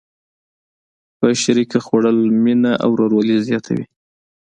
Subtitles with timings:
[1.17, 3.85] په شریکه خوړل مینه او ورورولي زیاتوي.